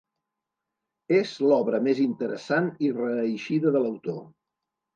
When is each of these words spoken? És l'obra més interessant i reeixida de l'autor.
És 1.17 1.33
l'obra 1.51 1.81
més 1.89 2.01
interessant 2.07 2.73
i 2.89 2.91
reeixida 2.99 3.77
de 3.79 3.87
l'autor. 3.87 4.21